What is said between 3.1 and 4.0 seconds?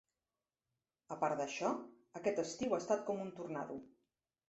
com un tornado.